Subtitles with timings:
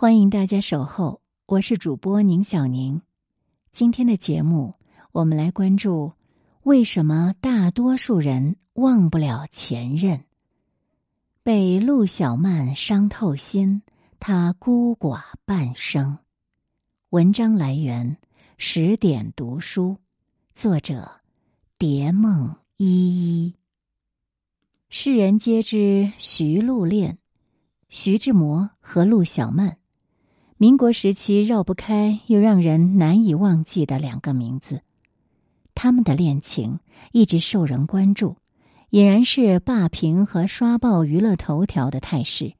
[0.00, 3.02] 欢迎大家守候，我是主播宁小宁。
[3.72, 4.74] 今天的节目，
[5.10, 6.12] 我们来关注
[6.62, 10.22] 为什么大多数人忘不了前任。
[11.42, 13.82] 被陆小曼伤透心，
[14.20, 16.18] 她孤寡半生。
[17.10, 18.18] 文章来源：
[18.56, 19.96] 十点读书，
[20.54, 21.10] 作者：
[21.76, 23.54] 蝶梦依依。
[24.90, 27.18] 世人皆知徐陆恋，
[27.88, 29.76] 徐志摩和陆小曼，
[30.60, 34.82] 民国时期绕不开又让人难以忘记的两个名字。
[35.74, 36.80] 他们的恋情
[37.12, 38.36] 一直受人关注，
[38.90, 42.54] 俨然是霸屏和刷爆娱乐头条的态势。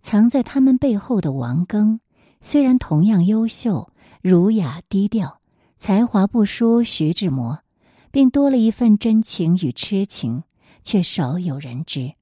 [0.00, 2.00] 藏在他们背后的王庚，
[2.40, 5.40] 虽然同样优秀、儒雅低调，
[5.76, 7.62] 才华不输徐志摩，
[8.10, 10.42] 并多了一份真情与痴情。
[10.86, 12.12] 却少有人知。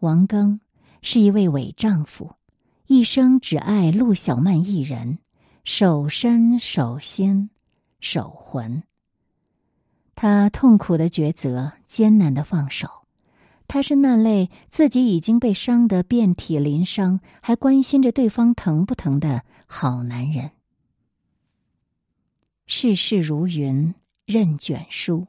[0.00, 0.60] 王庚
[1.00, 2.34] 是一位伪丈夫，
[2.96, 5.18] 一生只爱陆小曼一人，
[5.64, 7.50] 守身、守心、
[7.98, 8.84] 守魂。
[10.14, 12.88] 他痛苦的抉择，艰难的放手。
[13.66, 20.52] 他是那类自己已经被伤得遍体鳞伤，还关心着对方疼不疼的好男人。
[22.66, 23.92] 世事如云，
[24.24, 25.26] 任卷书。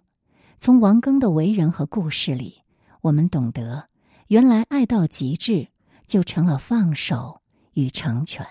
[0.60, 2.62] 从王庚的为人和故事里，
[3.02, 3.90] 我们懂得，
[4.28, 5.70] 原来爱到极致，
[6.06, 7.42] 就成了放手
[7.76, 8.44] 与成全。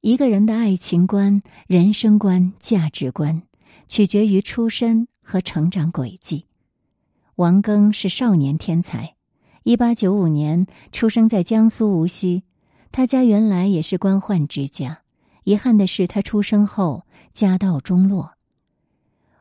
[0.00, 3.42] 一个人的爱情观、人生观、价值观，
[3.86, 6.46] 取决于出身和成长轨迹。
[7.36, 9.14] 王庚是少年天才，
[9.62, 12.42] 一八九五年出生在江苏无锡，
[12.90, 15.02] 他家原来也是官宦之家，
[15.44, 18.32] 遗憾的是，他出生后家道中落。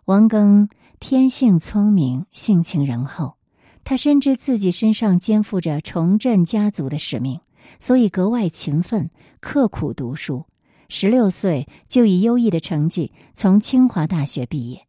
[0.06, 3.36] 王庚天性聪明，性情仁厚。
[3.84, 7.40] 他深知自己身上肩负着重振家族的使命，
[7.80, 10.46] 所以格外勤奋、刻苦读书。
[10.90, 14.86] 十六岁就以优异的成绩从清华大学毕业。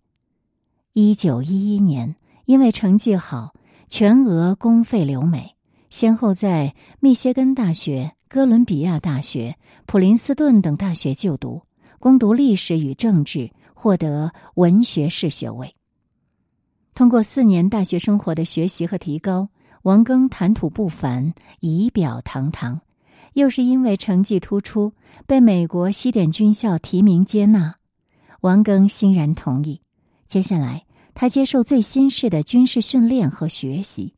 [0.93, 3.55] 一九一一年，因为成绩好，
[3.89, 5.55] 全额公费留美，
[5.91, 9.57] 先后在密歇根大学、哥伦比亚大学、
[9.87, 11.63] 普林斯顿等大学就读，
[11.99, 13.51] 攻读历史与政治。
[13.75, 15.75] 获得文学士学位。
[16.95, 19.49] 通过四年大学生活的学习和提高，
[19.83, 22.81] 王庚谈吐不凡，仪表堂堂。
[23.33, 24.93] 又是因为成绩突出，
[25.27, 27.77] 被美国西点军校提名接纳，
[28.43, 29.81] 王庚欣然同意。
[30.29, 34.15] 接下来，他接受最新式的军事训练和学习。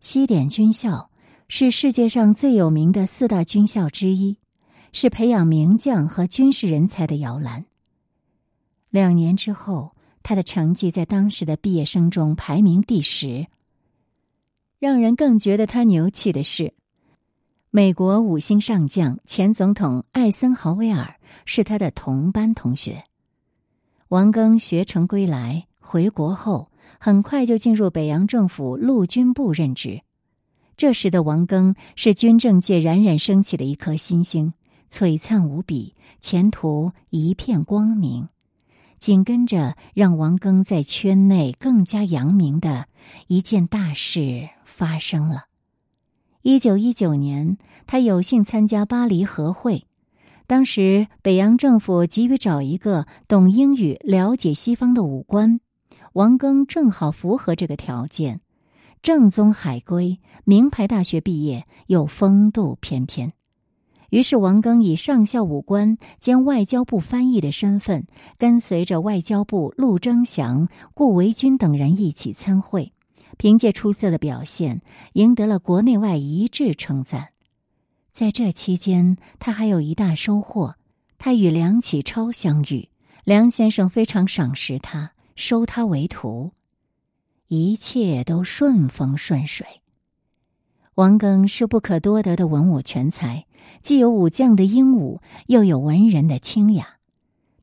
[0.00, 1.10] 西点军校
[1.46, 4.36] 是世界上最有名的四大军校之一，
[4.92, 7.66] 是培养名将和军事人才的摇篮。
[8.90, 9.91] 两年之后，
[10.22, 13.46] 他的成绩在当时的毕业生中排名第十。
[14.78, 16.74] 让人更觉得他牛气的是，
[17.70, 23.04] 美国五星上将前总统艾森豪威尔是他的同班同学。
[24.08, 30.02] 王庚学成归来，回国后很快就进入北洋政府陆军部任职。
[30.76, 34.52] 这时的王庚是军政界冉冉升起的一颗新星，
[34.90, 38.28] 璀璨无比，前途一片光明。
[39.02, 42.86] 紧跟着，让王庚在圈内更加扬名的
[43.26, 45.46] 一件大事发生了。
[46.42, 49.86] 一九一九年，他有幸参加巴黎和会，
[50.46, 55.58] 当时北洋政府急于找一个懂英语、了解西方的武官，
[56.12, 58.40] 王庚正好符合这个条件，
[59.02, 63.32] 正宗海归，名牌大学毕业，又风度翩翩。
[64.12, 68.06] 于是，王庚以上校武官兼外交部翻译的身份，
[68.36, 72.92] 跟随着外交部陆征祥、顾维钧等人一起参会，
[73.38, 74.82] 凭借出色的表现，
[75.14, 77.30] 赢得了国内外一致称赞。
[78.12, 80.74] 在这期间，他还有一大收获：
[81.16, 82.90] 他与梁启超相遇，
[83.24, 86.52] 梁先生非常赏识他，收他为徒，
[87.48, 89.66] 一切都顺风顺水。
[90.94, 93.46] 王庚是不可多得的文武全才。
[93.80, 96.98] 既有武将的英武，又有文人的清雅。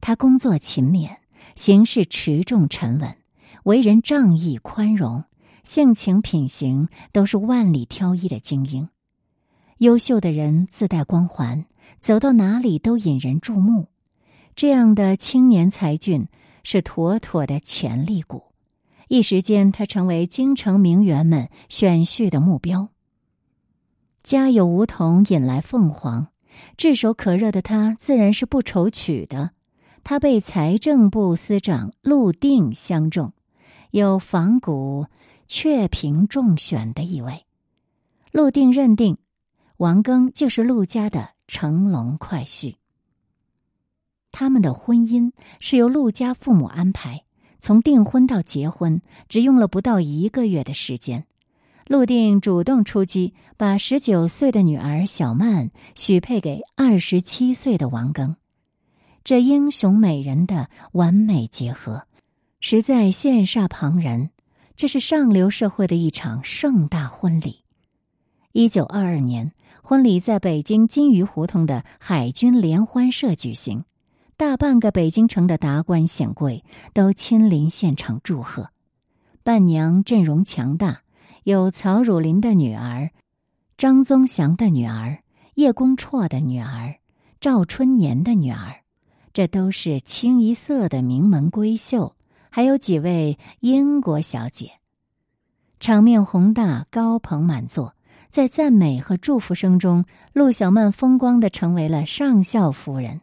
[0.01, 1.09] 他工作勤勉，
[1.55, 3.15] 行事持重沉稳，
[3.63, 5.23] 为人仗义宽容，
[5.63, 8.89] 性情品行都是万里挑一的精英。
[9.77, 11.65] 优秀的人自带光环，
[11.99, 13.87] 走到哪里都引人注目。
[14.55, 16.27] 这样的青年才俊
[16.63, 18.43] 是妥妥的潜力股，
[19.07, 22.89] 一时间他成为京城名媛们选婿的目标。
[24.29, 26.27] 家有梧桐引来凤凰，
[26.77, 29.49] 炙手可热的他自然是不愁娶的。
[30.03, 33.33] 他被财政部司长陆定相中，
[33.89, 35.07] 有仿古
[35.47, 37.47] 雀屏中选的一位。
[38.31, 39.17] 陆定认定
[39.77, 42.75] 王庚就是陆家的乘龙快婿。
[44.31, 47.23] 他们的婚姻是由陆家父母安排，
[47.59, 51.25] 从订婚到结婚只用了不到一个月的时间。
[51.89, 58.35] 陆定主动出击，把十九岁的女儿小曼许配给二十七岁的王庚。
[59.23, 62.03] 这英雄美人的完美结合，
[62.59, 64.29] 实在羡煞旁人。
[64.75, 67.63] 这是上流社会的一场盛大婚礼。
[68.51, 69.51] 一九二二年，
[69.81, 73.83] 婚礼在北京金鱼胡同的海军联欢社举行。
[74.37, 76.63] 大半个北京城的达官显贵
[76.93, 78.69] 都亲临现场祝贺，
[79.41, 81.01] 伴娘阵容强大，
[81.49, 83.09] 有曹汝霖的女儿、
[83.75, 85.23] 张宗祥的女儿、
[85.55, 86.93] 叶公绰的女儿、
[87.41, 88.81] 赵春年的女儿，
[89.33, 92.15] 这都是清一色的名门闺秀，
[92.51, 94.73] 还有几位英国小姐。
[95.79, 97.95] 场面宏大，高朋满座，
[98.29, 103.21] 在赞美和祝福声中，陆小曼风光的成为了上校夫人。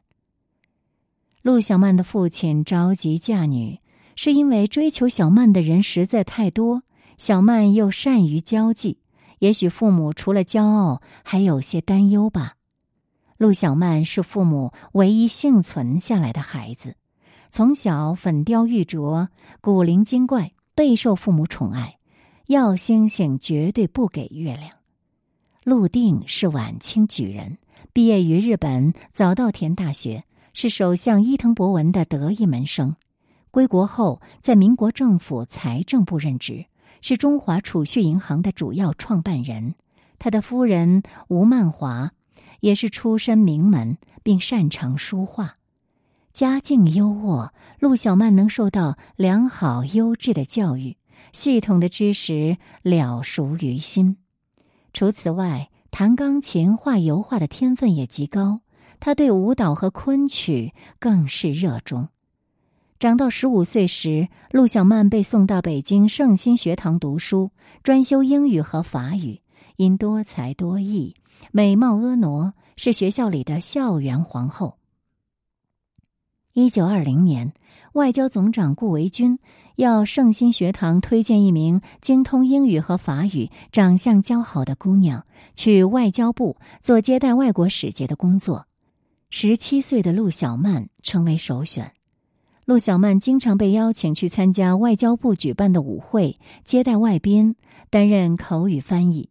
[1.43, 3.79] 陆小曼的父亲着急嫁女，
[4.17, 6.82] 是因为追求小曼的人实在太多，
[7.18, 8.98] 小曼又善于交际，
[9.38, 12.54] 也许父母除了骄傲，还有些担忧吧。
[13.38, 16.96] 陆小曼是父母唯一幸存下来的孩子，
[17.50, 19.28] 从小粉雕玉琢，
[19.60, 21.98] 古灵精怪，备受父母宠爱。
[22.46, 24.70] 要星星绝对不给月亮。
[25.64, 27.58] 陆定是晚清举人，
[27.92, 30.24] 毕业于日本早稻田大学。
[30.58, 32.96] 是首相伊藤博文的得意门生，
[33.50, 36.64] 归国后在民国政府财政部任职，
[37.08, 39.76] 是中华储蓄银行的主要创办人。
[40.19, 42.11] 他的夫人吴曼华
[42.58, 45.55] 也是出身名门，并擅长书画，
[46.32, 47.50] 家境优渥。
[47.79, 50.97] 陆小曼能受到良好优质的教育，
[51.32, 54.17] 系统的知识了熟于心。
[54.93, 58.62] 除此外，弹钢琴、画油画的天分也极高。
[58.99, 62.08] 他对舞蹈和昆曲更是热衷。
[62.98, 67.50] 长到十五岁时，陆小曼被送到北京圣心学堂读书，
[67.82, 69.40] 专修英语和法语。
[69.76, 71.14] 因多才多艺、
[71.52, 74.78] 美貌婀娜，是学校里的校园皇后。
[76.54, 77.52] 一九二零年，
[77.93, 79.38] 外交总长顾维钧
[79.75, 88.66] 要圣心学堂推荐一名精通英语和法语、长相姣好的姑娘去外交部做接待外国使节的工作。
[89.28, 91.93] 十七岁的陆小曼成为首选。
[92.66, 97.54] 陆小曼经常被邀请去参加外交部举办的舞会，接待外宾，
[97.90, 99.30] 担任口语翻译，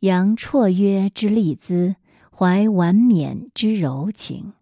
[0.00, 1.96] 扬绰约之丽姿，
[2.30, 4.52] 怀婉娩之柔情。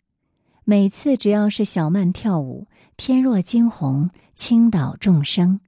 [0.63, 5.59] 每次只要是小曼跳舞，翩若惊鸿，倾倒众生。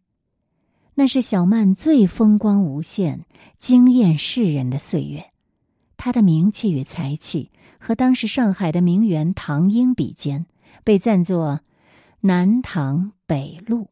[0.94, 3.26] 那是小曼最风光无限、
[3.58, 5.24] 惊艳世人的岁月。
[5.96, 7.50] 她的名气与才气。
[7.86, 10.46] 和当时上海的名媛唐英比肩，
[10.84, 11.60] 被赞作
[12.26, 13.90] “南唐北路”。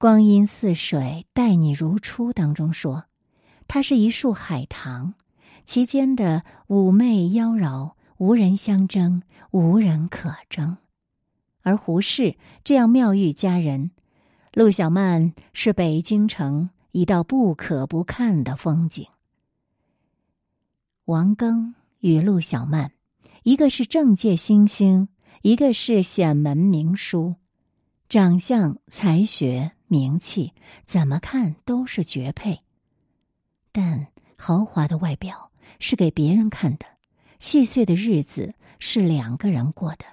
[0.00, 3.04] 光阴似水，待你如初当中说，
[3.68, 5.12] 它是一束海棠，
[5.66, 10.78] 其间的妩媚妖娆，无人相争，无人可争。
[11.60, 13.90] 而胡适这样妙玉佳人，
[14.54, 19.06] 陆小曼是北京城一道不可不看的风景。
[21.04, 21.74] 王庚。
[22.00, 22.92] 与陆小曼，
[23.42, 25.08] 一个是政界新星，
[25.42, 27.36] 一个是显门名书，
[28.10, 30.52] 长相、才学、名气，
[30.84, 32.60] 怎么看都是绝配。
[33.72, 36.84] 但豪华的外表是给别人看的，
[37.38, 40.04] 细碎的日子是两个人过的，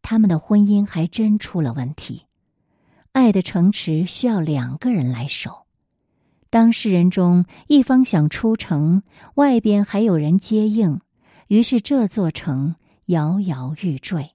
[0.00, 2.22] 他们的婚姻还真出了问题。
[3.12, 5.66] 爱的城池需要两个人来守，
[6.48, 9.02] 当事人中一方想出城，
[9.34, 10.98] 外边还有人接应。
[11.48, 14.30] 于是，这座城摇摇欲坠。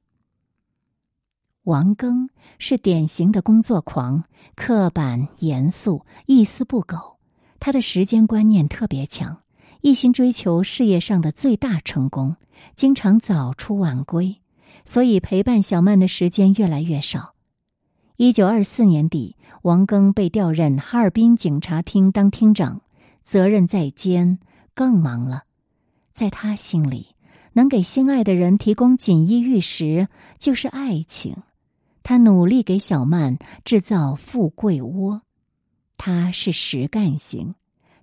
[1.67, 4.23] 王庚是典型的工作狂，
[4.55, 7.17] 刻板严肃，一丝不苟。
[7.59, 9.41] 他的时间观念特别强，
[9.81, 12.37] 一心追求事业上的最大成功，
[12.73, 14.37] 经常早出晚归，
[14.85, 17.33] 所以陪伴小曼的时间越来越少。
[18.15, 22.79] 一九二四年底，王庚被调任哈尔滨警察厅当厅长，
[23.23, 24.39] 责任在肩，
[24.73, 25.43] 更忙了。
[26.13, 27.07] 在他心里，
[27.51, 30.07] 能给心爱的人提供锦衣玉食
[30.39, 31.35] 就是爱情。
[32.07, 35.23] 他努力给小曼制造富贵窝。
[35.97, 37.53] 他是实干型，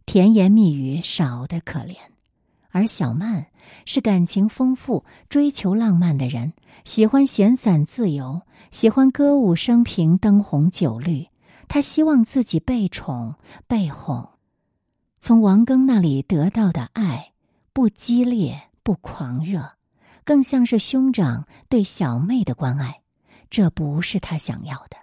[0.04, 1.96] 甜言蜜语少得可怜。
[2.68, 3.46] 而小曼
[3.86, 6.52] 是感情丰富、追求浪漫的人，
[6.84, 11.26] 喜欢闲散自由，喜欢歌舞升平、灯红酒绿。
[11.66, 14.28] 他希望自己被宠被哄。
[15.18, 17.32] 从王庚那里得到的爱，
[17.72, 19.70] 不激烈，不狂热，
[20.24, 23.00] 更像是兄长对小妹的关爱。
[23.54, 24.96] 这不是他想要的。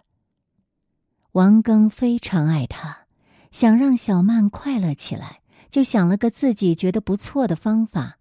[1.32, 3.06] 王庚非常爱他，
[3.50, 5.40] 想让小曼快乐起来，
[5.70, 8.18] 就想了个自己觉得不错的方法。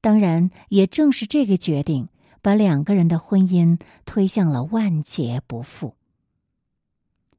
[0.00, 2.08] 当然，也正是这个决定，
[2.40, 5.94] 把两个人的婚姻推向了万劫不复。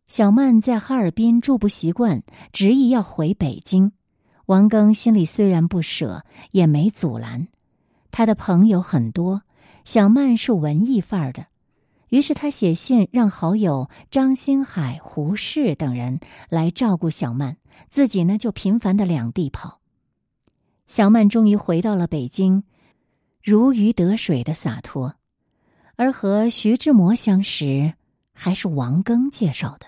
[0.07, 3.91] 小曼在哈尔滨住不习惯，执意要回北京。
[4.45, 7.49] 王庚心里虽然不舍，也没阻拦。
[8.11, 9.41] 他的朋友很多，
[9.83, 11.47] 小曼是文艺范儿的。
[12.13, 17.57] 于是他写信让好友张新海、胡适等人来照顾小曼，
[17.89, 19.79] 自己呢就频繁的两地跑。
[20.85, 22.65] 小曼终于回到了北京，
[23.41, 25.15] 如鱼得水的洒脱。
[25.95, 27.95] 而和徐志摩相识，
[28.31, 29.87] 还是王庚介绍的。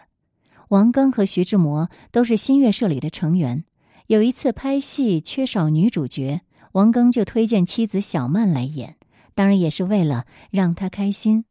[0.70, 3.66] 王庚和徐志摩都是新月社里的成员。
[4.08, 6.42] 有一次拍戏缺少女主角，
[6.72, 8.96] 王庚就推荐妻子小曼来演，
[9.36, 11.46] 当然也是为了让她开心。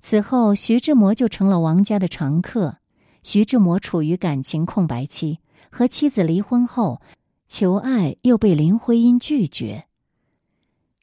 [0.00, 2.78] 此后，徐志摩就成了王家的常客。
[3.22, 5.40] 徐志摩处于感情空白期，
[5.70, 7.02] 和妻子离婚后，
[7.46, 9.84] 求爱又被林徽因拒绝。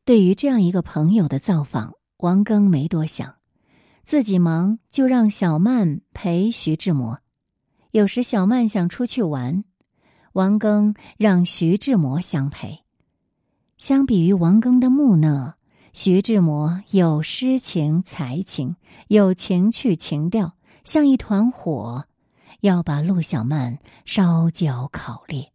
[0.03, 3.35] 对于这样一个朋友的造访，王庚没多想，
[4.03, 7.19] 自己忙就让小曼陪徐志摩。
[7.91, 9.63] 有时小曼想出去玩，
[10.33, 12.79] 王庚让徐志摩相陪。
[13.77, 15.56] 相比于王庚的木讷。
[15.97, 18.75] 徐志摩有诗情才情，
[19.07, 22.05] 有情趣情调，像一团火，
[22.59, 25.51] 要把陆小曼烧焦烤裂。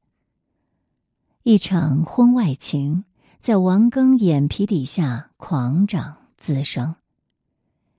[1.45, 3.05] 一场婚外情
[3.39, 6.97] 在王庚眼皮底下狂长滋生。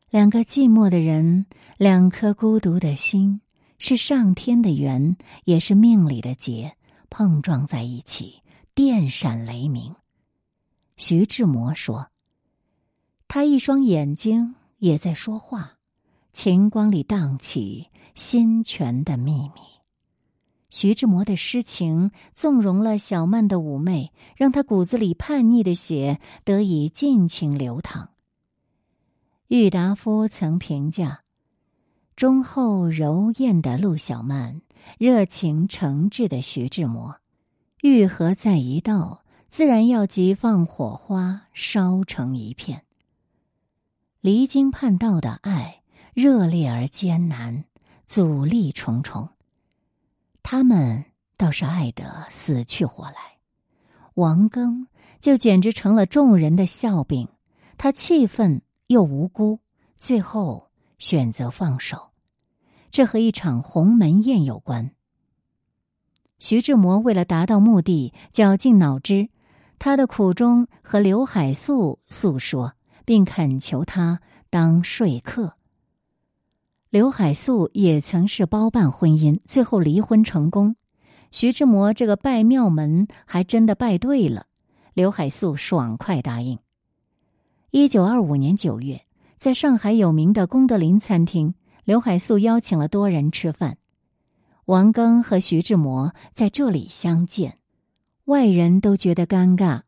[0.10, 1.46] 两个寂寞的人，
[1.78, 3.40] 两颗孤独的心，
[3.78, 6.76] 是上天的缘，也是命里的劫，
[7.10, 8.42] 碰撞在一起，
[8.76, 9.96] 电闪雷鸣。
[10.98, 12.10] 徐志摩说。
[13.36, 15.80] 他一双眼睛也在说话，
[16.34, 19.62] 晴光里荡起心泉的秘密。
[20.70, 28.12] 徐志摩的诗情纵容了小曼的妩媚，让他骨子里叛逆的血得以尽情流淌。
[29.48, 31.24] 郁达夫曾评价：
[32.16, 34.62] 忠厚柔艳的陆小曼，
[35.00, 37.16] 热情诚挚的徐志摩，
[37.82, 42.84] 愈合在一道，自然要即放火花，烧成一片。
[44.24, 45.82] 离经叛道的爱，
[46.14, 47.66] 热烈而艰难，
[48.06, 49.28] 阻力重重。
[50.42, 51.04] 他们
[51.36, 53.16] 倒是爱得死去活来，
[54.14, 54.88] 王庚
[55.20, 57.28] 就简直成了众人的笑柄。
[57.78, 59.60] 他气愤又无辜，
[59.98, 62.12] 最后选择放手。
[62.92, 64.92] 这和一场鸿门宴有关。
[66.40, 69.28] 徐志摩为了达到目的，绞尽脑汁，
[69.80, 72.74] 他的苦衷和刘海粟诉说。
[73.06, 74.20] 并恳求他
[74.50, 75.56] 当说客。
[76.90, 80.76] 刘海粟也曾是包办婚姻，最后离婚成功。
[81.32, 84.46] 徐志摩这个拜庙门还真的拜对了，
[84.94, 86.60] 刘海粟爽快答应。
[87.72, 89.06] 一九二五年九月，
[89.40, 93.78] 在上海有名的功德林餐厅，刘海粟邀请了多人吃饭。
[94.66, 97.58] 王庚和徐志摩在这里相见，
[98.26, 99.82] 外人都觉得尴尬。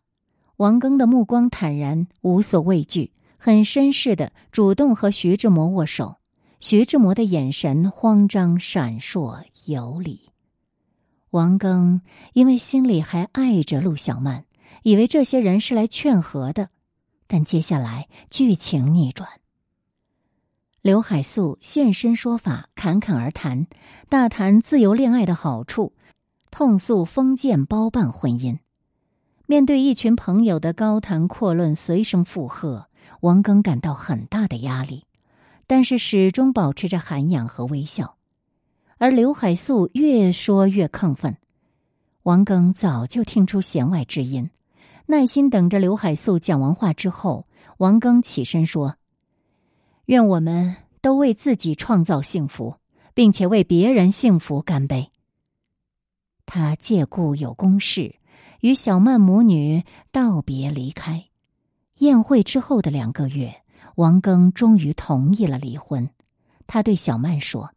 [0.58, 6.16] 王庚的目光坦然，无所畏惧，很绅士的主动和徐志摩握手。
[6.62, 10.32] 徐志摩的眼神慌张、闪烁、游离。
[11.32, 12.00] 王庚
[12.32, 14.46] 因为心里还爱着陆小曼，
[14.84, 16.70] 以为这些人是来劝和的，
[17.28, 19.30] 但接下来剧情逆转。
[20.82, 23.68] 刘海粟现身说法，侃侃而谈，
[24.08, 25.94] 大谈自由恋爱的好处，
[26.50, 28.60] 痛诉封建包办婚姻。
[29.48, 32.88] 面对一群朋友的高谈阔论、随声附和，
[33.22, 35.06] 王庚感到很大的压力，
[35.68, 38.18] 但是始终保持着涵养和微笑。
[38.98, 41.38] 而刘海粟越说越亢奋，
[42.24, 44.50] 王庚早就听出弦外之音，
[45.06, 47.46] 耐心等着刘海粟讲完话之后，
[47.78, 48.96] 王庚起身说
[50.06, 52.78] ：“愿我们都为自己创造幸福，
[53.14, 55.12] 并且为别人幸福干杯。”
[56.48, 58.16] 他借故有公事。
[58.62, 61.30] 与小曼母女道别离开，
[61.98, 63.64] 宴会之后的两个月，
[63.96, 66.10] 王庚终于同意了离婚。
[66.68, 67.72] 他对小曼说：“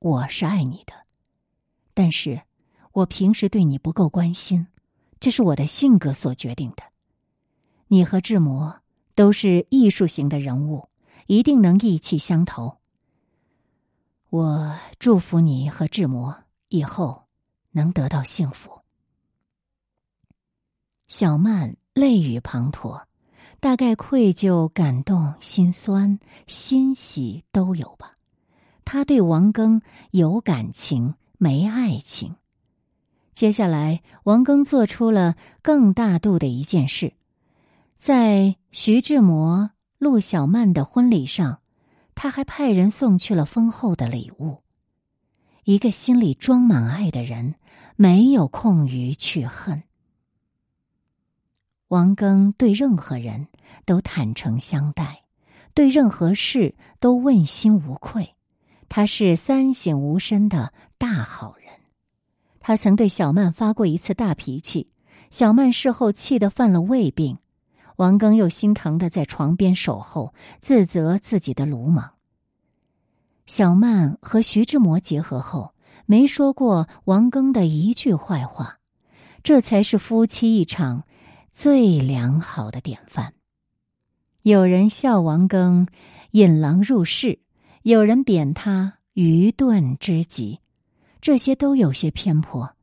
[0.00, 0.94] 我是爱你的，
[1.92, 2.42] 但是
[2.92, 4.66] 我平时对你不够关心，
[5.20, 6.82] 这是我的性格所决定的。
[7.88, 8.80] 你和志摩
[9.14, 10.88] 都是艺术型的人物，
[11.26, 12.78] 一定能意气相投。
[14.30, 17.24] 我祝福你和志摩以后。”
[17.76, 18.75] 能得到幸福。
[21.08, 23.04] 小曼泪雨滂沱，
[23.60, 28.16] 大概愧疚、感动、心酸、欣喜都有吧。
[28.84, 32.34] 他对王庚有感情，没爱情。
[33.34, 37.14] 接下来，王庚做出了更大度的一件事，
[37.96, 41.60] 在徐志摩、陆小曼的婚礼上，
[42.16, 44.62] 他还派人送去了丰厚的礼物。
[45.64, 47.54] 一个心里装满爱的人，
[47.94, 49.84] 没有空余去恨。
[51.88, 53.46] 王庚对任何人
[53.84, 55.22] 都坦诚相待，
[55.72, 58.34] 对任何事都问心无愧。
[58.88, 61.68] 他是三省吾身的大好人。
[62.58, 64.90] 他曾对小曼发过一次大脾气，
[65.30, 67.38] 小曼事后气得犯了胃病，
[67.94, 72.14] 王庚又心疼的在床边守候，自责自己的鲁莽。
[73.46, 75.72] 小曼和徐志摩结合后，
[76.04, 78.78] 没说过王庚的一句坏话，
[79.44, 81.04] 这才是夫妻一场
[81.56, 83.32] 最良好的典范。
[84.42, 85.88] 有人笑王庚
[86.32, 87.38] 引狼入室，
[87.82, 90.60] 有人贬他愚钝之极。
[91.22, 92.76] 这些都有些偏颇。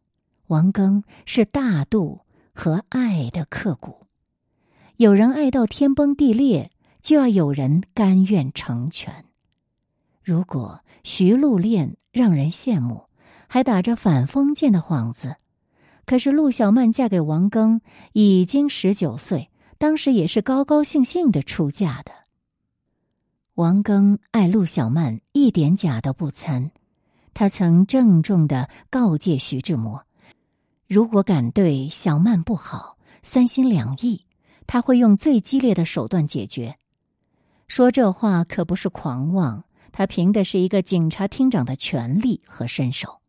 [0.47, 4.07] 王庚是大度和爱的刻骨。
[4.97, 6.71] 有人爱到天崩地裂，
[7.03, 9.23] 就要有人甘愿成全。
[10.23, 13.03] 如果徐陆恋让人羡慕，
[13.47, 15.35] 还打着反封建的幌子，
[16.05, 17.79] 可是陆小曼嫁给王庚
[18.11, 22.11] 已经十九岁，当时也是高高兴兴的出嫁的。
[23.55, 26.71] 王庚爱陆小曼，一点假都不掺。
[27.33, 30.05] 他曾郑重的告诫徐志摩
[30.87, 34.25] ：“如果敢对小曼不好，三心两意，
[34.67, 36.77] 他会用最激烈的手段解决。”
[37.67, 43.22] 说这话可不是狂妄，他凭的是一个警察厅长的权力和身手。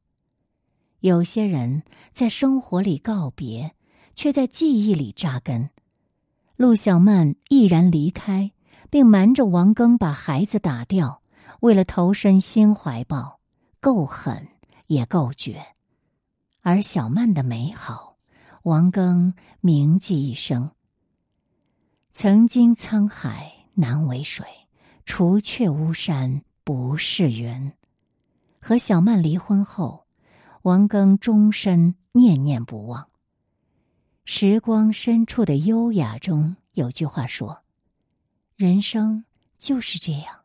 [1.05, 1.83] 有些人
[2.13, 3.75] 在生活里告别，
[4.15, 5.69] 却在记忆里扎根。
[6.57, 8.53] 陆小曼毅然离开，
[8.89, 11.21] 并瞒着王庚把孩子打掉，
[11.61, 13.39] 为了投身新怀抱。
[13.81, 14.49] 够狠
[14.87, 15.63] 也够绝，
[16.63, 18.17] 而小曼的美好，
[18.63, 20.71] 王庚铭记一生。
[22.13, 24.47] 曾经沧海难为水，
[25.05, 27.73] 除却巫山不是云。
[28.59, 30.04] 和小曼离婚后，
[30.65, 33.11] 王庚终身念念不忘。
[34.25, 37.63] 时光深处的优雅中有句话说
[38.57, 39.27] ：“人生
[39.59, 40.41] 就是这样，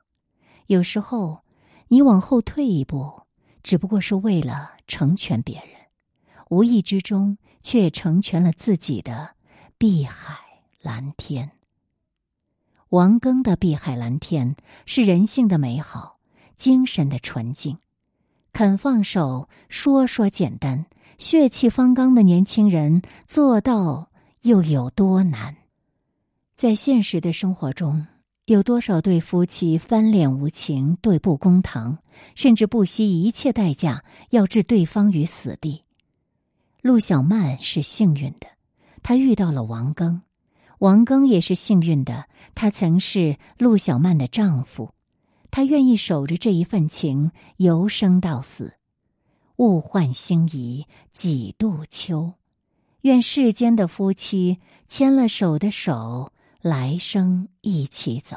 [0.67, 1.45] 有时候
[1.87, 3.21] 你往后退一步。”
[3.63, 5.67] 只不过是为了成全别人，
[6.49, 9.35] 无意之中却成全了自己的
[9.77, 10.37] 碧海
[10.81, 11.51] 蓝天。
[12.89, 14.55] 王庚的碧海蓝天
[14.85, 16.19] 是人性的美好，
[16.55, 17.77] 精神的纯净。
[18.51, 20.85] 肯放手，说说简单，
[21.17, 24.09] 血气方刚的年轻人做到
[24.41, 25.55] 又有多难？
[26.55, 28.07] 在现实的生活中。
[28.45, 31.99] 有多少对夫妻翻脸无情、对簿公堂，
[32.33, 35.83] 甚至不惜一切代价要置对方于死地？
[36.81, 38.47] 陆小曼是幸运的，
[39.03, 40.21] 她遇到了王庚；
[40.79, 44.95] 王庚也是幸运的，他曾是陆小曼的丈夫，
[45.51, 48.75] 他愿意守着这一份情，由生到死。
[49.57, 52.33] 物换星移几度秋，
[53.01, 56.31] 愿世间的夫妻牵了手的手。
[56.61, 58.35] 来生一起走，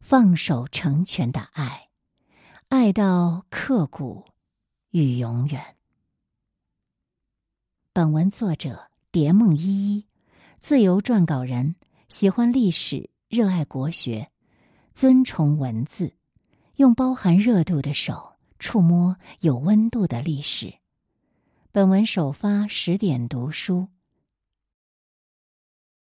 [0.00, 1.88] 放手成全的爱，
[2.68, 4.22] 爱到刻骨
[4.90, 5.76] 与永远。
[7.94, 10.04] 本文作者蝶梦依依，
[10.58, 11.74] 自由撰稿人，
[12.10, 14.30] 喜欢历史，热爱国学，
[14.96, 16.14] 尊崇文字，
[16.76, 20.72] 用包含热度的手触摸有温度的历史。
[21.70, 23.88] 本文首发十点读书。